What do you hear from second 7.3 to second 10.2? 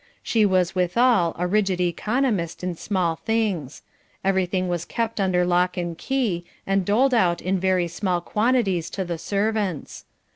in very small quantities to the servants.